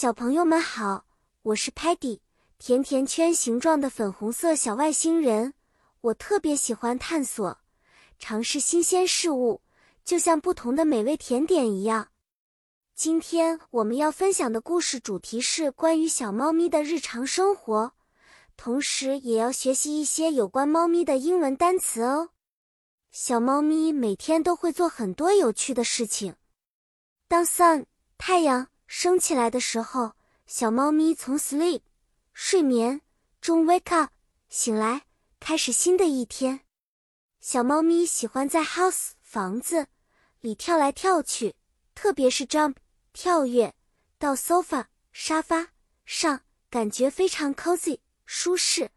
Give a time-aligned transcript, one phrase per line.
[0.00, 1.06] 小朋友们好，
[1.42, 2.20] 我是 Patty，
[2.56, 5.54] 甜甜圈形状的粉红色小外星人。
[6.02, 7.58] 我特别喜欢探索、
[8.16, 9.60] 尝试新鲜事物，
[10.04, 12.10] 就像不同的美味甜点一样。
[12.94, 17.90] 今天我们要分享的故事主题是关于小猫咪的日常生活，
[18.56, 22.28] 同时也要学习一些有关猫咪的英文单词哦。
[23.10, 26.36] 小猫咪每天都会做很多有趣的事情。
[27.26, 27.86] 当 sun
[28.16, 30.14] 太阳升起来的时候，
[30.46, 31.82] 小猫咪从 sleep
[32.32, 33.02] 睡眠
[33.38, 34.10] 中 wake up
[34.48, 35.04] 醒来，
[35.38, 36.60] 开始新的一天。
[37.38, 39.88] 小猫咪喜欢在 house 房子
[40.40, 41.54] 里跳来跳去，
[41.94, 42.76] 特别是 jump
[43.12, 43.74] 跳跃
[44.18, 45.68] 到 sofa 沙发
[46.06, 48.90] 上，感觉非常 cozy 舒适。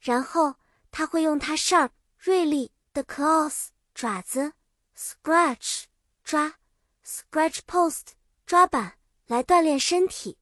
[0.00, 0.56] 然后
[0.90, 4.52] 它会用它 sharp 锐利的 claws 爪子
[4.98, 5.84] scratch
[6.24, 6.56] 抓
[7.06, 8.08] scratch post
[8.44, 10.38] 抓板来锻炼身体。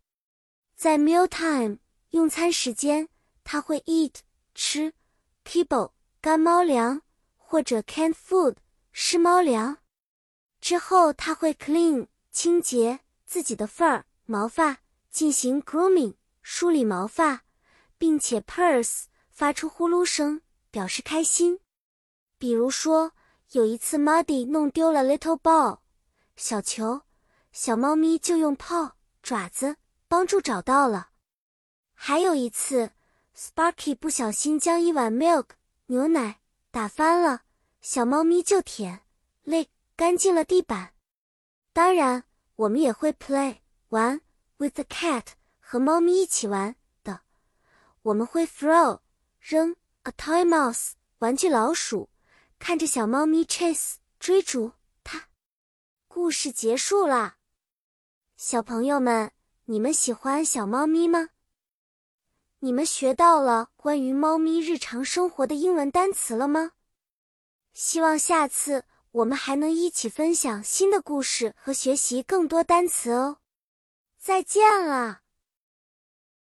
[0.74, 1.78] 在 meal time
[2.10, 3.08] 用餐时间，
[3.44, 4.14] 它会 eat
[4.54, 4.92] 吃
[5.44, 7.02] kibble 干猫粮
[7.36, 8.56] 或者 canned food
[8.92, 9.78] 湿猫粮。
[10.60, 14.78] 之后，它会 clean 清洁自己的份儿毛发，
[15.10, 17.44] 进行 grooming 梳理毛发，
[17.98, 21.60] 并且 purrs 发出呼噜声，表示开心。
[22.38, 23.12] 比如说，
[23.52, 25.78] 有一次 Muddy 弄丢了 little ball
[26.36, 27.02] 小球，
[27.52, 29.76] 小猫咪就用 paw 爪子
[30.08, 31.10] 帮助找到了。
[31.92, 32.92] 还有一次
[33.36, 35.48] ，Sparky 不小心将一碗 milk
[35.86, 37.42] 牛奶打翻了，
[37.82, 39.02] 小猫咪就舔
[39.44, 40.94] lick 干净了地板。
[41.74, 42.24] 当然，
[42.56, 43.58] 我们也会 play
[43.90, 44.22] 玩
[44.56, 45.26] with the cat
[45.60, 47.20] 和猫咪一起玩的。
[48.00, 49.00] 我们会 throw
[49.38, 52.08] 扔 a toy mouse 玩具老鼠。
[52.58, 54.72] 看着小猫咪 chase 追逐
[55.04, 55.28] 它，
[56.08, 57.36] 故事结束了。
[58.44, 59.30] 小朋友们，
[59.66, 61.28] 你们喜欢小猫咪吗？
[62.58, 66.72] 你们学到了关于猫咪日常生活的英文单词了吗？
[67.72, 73.38] 希望下次我们还能一起分享新的故事和学习更多单词哦。
[74.18, 75.21] 再见了。